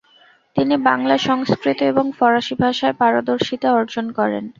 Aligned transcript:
তিনি 0.55 0.75
বাংলা, 0.87 1.15
সংস্কৃত 1.27 1.79
এবং 1.91 2.05
ফরাসি 2.17 2.55
ভাষায় 2.61 2.95
পারদর্শিতা 2.99 3.69
অর্জন 3.73 4.05
করেন। 4.11 4.43